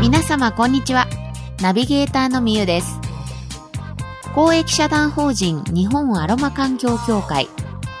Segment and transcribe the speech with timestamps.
[0.00, 1.06] 皆様こんにちは。
[1.60, 3.00] ナビゲーターのみゆです。
[4.34, 7.48] 公益社団法人日本アロマ環境協会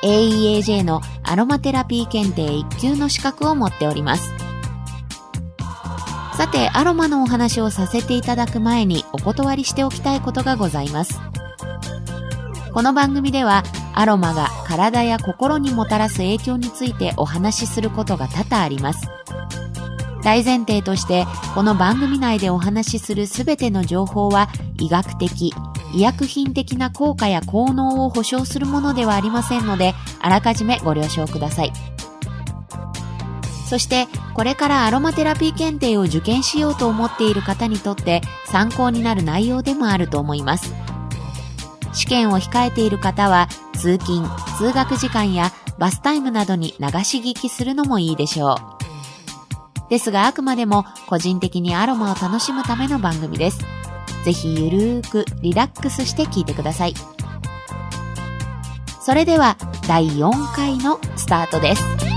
[0.02, 4.32] AEAJ のアロマテラピー検定1級の資格を持っております。
[6.36, 11.18] さて、アロマのお話をさせていただく前にお断りしておきたいことがございます。
[12.76, 13.62] この番組では
[13.94, 19.08] アロマが体や心にもたらす影響についてお話しすることが多々あります。
[20.22, 21.24] 大前提として
[21.54, 25.54] この番組内でお話しするすべての情報は医学的、
[25.94, 31.72] 医薬品的な効果や効能を保証するものではありませんのであらかじめご了承ください。
[33.70, 40.74] そしてこれからアロマテラピー検定を受験しようと思っている方にとって参考になる内容でもあると思います。
[41.96, 49.88] 試験を控えている方は通勤、通学時間やバスタイムなどに流し聞きするのもいいでしょう。
[49.88, 53.64] ですがあくまでも個人的にアロマを楽しむための番組です。
[54.24, 56.94] ぜひゆるーくリラックスして聞いてください。
[59.00, 59.56] それでは
[59.88, 62.15] 第4回のスタートです。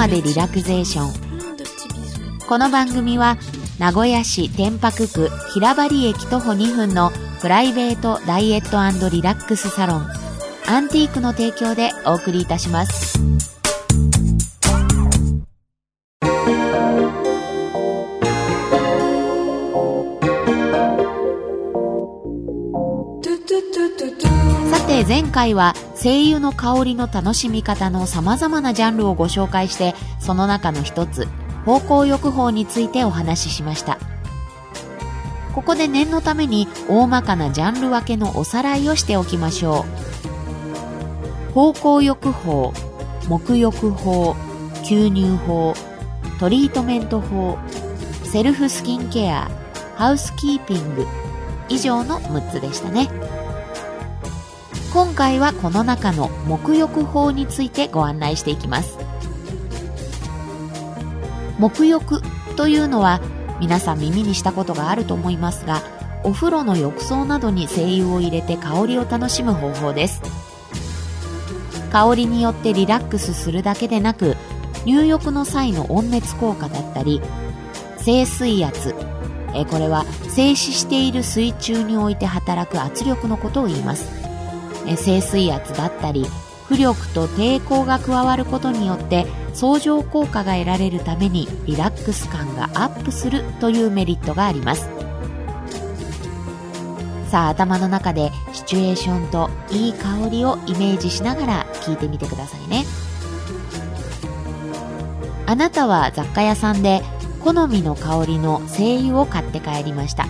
[0.00, 2.46] までリラクゼーション。
[2.48, 3.36] この番組は
[3.78, 7.10] 名古屋市天白区平張駅徒歩2分の
[7.42, 10.06] プライベートダイエットリラックスサロン
[10.66, 13.49] アンティークの提供でお送りいたします。
[25.04, 31.26] て前回は精油の香りの楽しみ方の様々なジャンルをご紹介してその中の一つ
[31.64, 33.98] 方向浴法についてお話ししました。
[35.54, 39.84] ここで念のために大まかなジャンル分けのおさらいをしておきましょ
[41.50, 41.52] う。
[41.52, 42.72] 方向浴法
[43.22, 44.32] 沐浴法
[44.84, 45.74] 吸入法
[46.38, 47.58] トリートメント法
[48.24, 49.50] セルフスキンケア
[49.96, 51.06] ハウスキーピング
[51.68, 53.08] 以上の6つでしたね。
[54.92, 58.98] 今回はこの中の沐浴法についてご案内していきます。
[61.60, 62.20] 沐浴
[62.56, 63.20] というのは
[63.60, 65.82] 皆さん耳にしたことがあると思いますが
[66.24, 70.22] お風呂の浴槽などに精油を入れて香りを楽しむ方法です。
[71.92, 74.36] 香りによってリラックスするだけでなく
[74.86, 77.20] 入浴の際の温熱効果だったり
[77.98, 78.94] 静水圧
[79.54, 84.29] えこれは静止している水中において働く圧力のことを言います。
[84.96, 86.26] 静水圧だったり
[86.68, 94.88] 浮力と抵抗が加わることによって相乗効果が得られるためにリラックス感がアップするというメリットがあります。
[97.28, 102.84] さあ頭の中でシチュエーションといい香りをイメージしながら聞いてみてくださいね。
[105.46, 107.02] あなたは雑貨屋さんで
[107.40, 110.26] 好みの香りの精油を買って帰りました。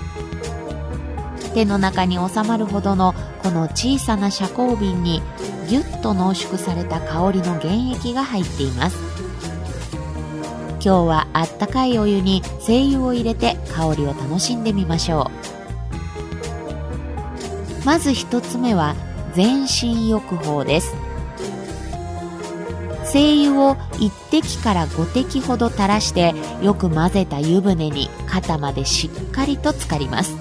[1.54, 5.22] 手の中に収まるほどのこの小さな遮光瓶に
[5.68, 8.96] ぎゅっと濃縮された香りの原液が入っています。
[10.74, 15.30] 今日はあったかいお湯に精油を入れて香りを楽しんでみましょ
[17.82, 17.84] う。
[17.84, 18.94] まず一つ目は
[19.34, 20.94] 全身浴法です。
[23.04, 30.39] 精油を1滴から5滴ほど垂らしてよく混ぜた湯船に肩までしっかりと浸かります。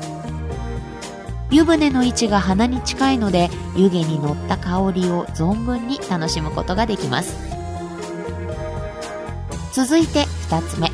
[1.52, 7.36] 湯船の位置が鼻に近いので湯気に乗った香りを存分に楽しむことができます。
[9.74, 10.92] 続いて2つ目。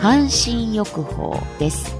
[0.00, 1.94] 半身浴法です。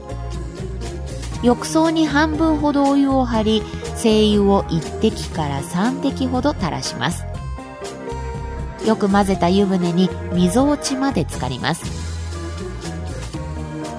[1.43, 3.62] 浴槽に半分ほどお湯を張り
[3.97, 7.25] 精油を1滴から3滴ほど垂らします。
[8.87, 12.01] よく混ぜた湯船に溝落ちまで浸かります。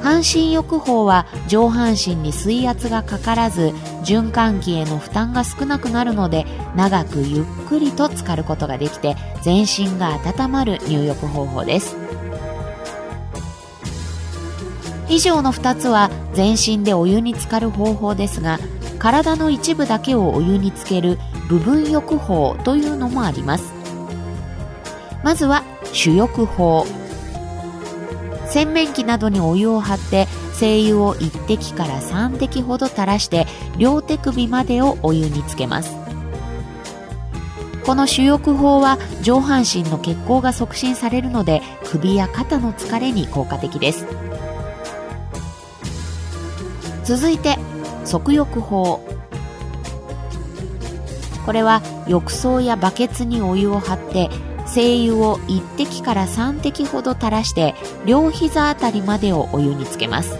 [0.03, 3.69] 半身浴法は上半身に水圧がかからず
[4.03, 6.45] 循環器への負担が少なくなるので
[6.75, 11.95] 長くゆっくりと浸かることができて全身が温まる入浴方法です。
[15.07, 18.59] 以上の2つは全身でお湯に浸かる方法ですが
[18.99, 21.17] 体の一部だけをお湯につける
[21.47, 23.73] 部分浴法というのもあります。
[25.23, 25.63] まずは
[25.94, 26.85] 主浴法。
[28.53, 33.47] 洗面器などにお湯を張って精油を1滴から3滴ほど垂らして
[33.79, 35.95] 両手首までをお湯につけます。
[37.83, 44.05] この主翼法は上半身の血行が促進されるので首や肩の疲れに効果的です。
[47.03, 47.57] 続いて
[48.06, 49.01] 足浴法。
[51.44, 54.29] これは浴槽やバケツにお湯を張って
[54.73, 57.75] 精油を1滴から3滴ほど垂らして
[58.07, 60.39] 両膝あたりまでをお湯につけます。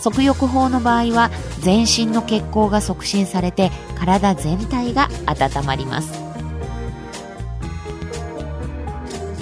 [0.00, 6.12] 足浴法の場合は全身の血行が促進されて体全体が温まります。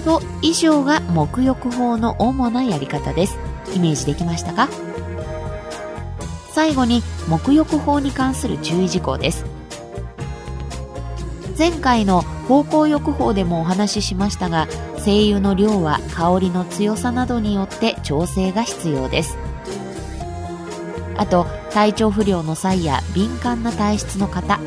[0.05, 3.39] と以上が沐浴法の主なやり方です。
[3.75, 4.69] イメージできましたか？
[6.53, 9.45] 最後に沐浴法に関する注意事項です。
[11.59, 14.67] 前回の方向浴法でもお話ししましたが
[14.99, 19.39] 精油の量は香りの強さなどによって調整が必要です。
[21.17, 24.59] あと体調不良の際や敏感な体質の方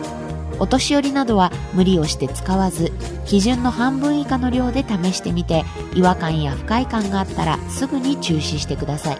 [0.59, 2.94] お年寄りなどは無理をして使わず
[3.25, 9.18] 基準の半分以下の量で試してみて違和感や不快感があったらすぐに中止してください。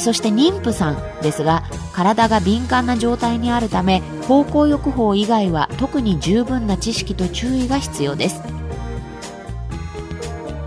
[0.00, 8.40] そして妊婦さんですが体が敏感な状態にあるため方向浴法以外は特に十分な知識と注意が必要です。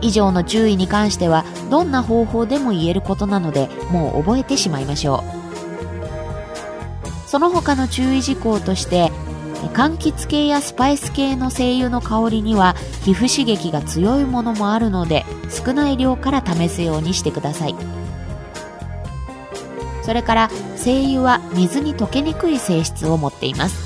[0.02, 5.24] 以上の注意に関してはどんな方法でも言えることなのでもう覚えてしまいましょ
[7.26, 7.30] う。
[7.30, 9.10] その他の注意事項として
[9.74, 12.76] 柑橘系やスパイス系の精油の香りには
[13.06, 17.76] 皮膚刺激が強いものもあるので少ない量から試すようにしてください。
[20.04, 23.85] それから精油は水に溶けにくい性質を持っています。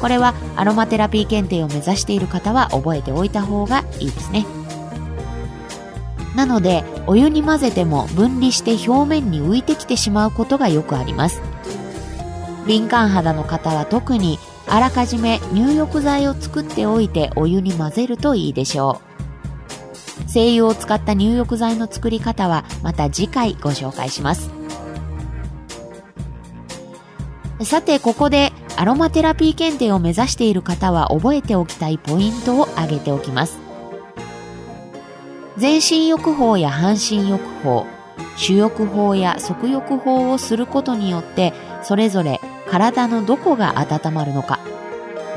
[0.00, 4.46] これはアロマテラピー検定を目指している方は覚えておいた方がいいですね。
[6.34, 11.42] なのでお湯に混ぜても分離して表面に浮いてきてしまうことがよくあります。
[12.66, 14.38] 敏感肌の方は特に
[14.68, 19.00] あらかじめ入浴剤を作っておいてお湯に混ぜるといいでしょ
[20.26, 20.30] う。
[20.30, 24.50] 精油を使った入浴剤の作り方はまた次回ご紹介します。
[27.64, 33.58] さてここでアロマテラピー検定を目指している方は覚えておきたいポイントを挙げておきます。
[35.58, 37.84] 全身浴法や半身浴法
[38.38, 42.40] 主浴法や側浴法をすることによってそれぞれ
[42.70, 44.58] 体のどこが温まるのか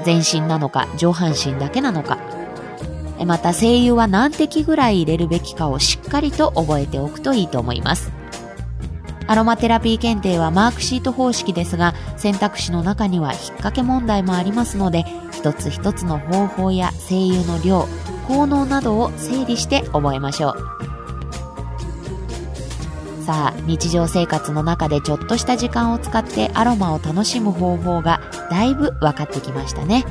[0.06, 2.20] 全身なのか上半身だけなのか
[3.26, 8.13] また精油は何滴ぐらい入れるべきかをしっかりと覚えておくといいと思います。
[9.28, 17.88] アロマテラピー検定はマークシート方式ですが選択肢の中には引っ掛け問題もありますので一つ一つの方法や精油の量
[18.28, 20.84] 効能などを整理して覚えましょう
[23.24, 30.04] さあ日常生活の中でちょっとした時間を使ってアロマを楽しむ方法がだいぶ分かってきましたね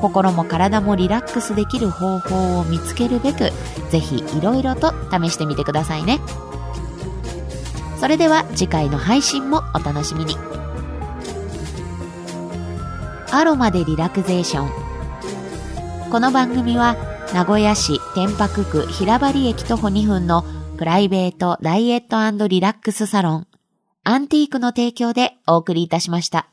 [0.00, 3.50] 心も体もリラックスできる方法を見つけるべく
[3.90, 6.20] ぜひいろいろと試してみてくださいね。
[8.00, 10.36] それでは次回の配信もお楽しみに。
[13.30, 16.10] アロマでリラクゼーション。
[16.10, 16.96] この番組は
[17.34, 20.44] 名古屋市天白区平張駅徒歩2分の
[20.78, 23.46] プライベートダイエットリラックスサロン
[24.04, 26.48] アンティークの提供でお送りいたしました。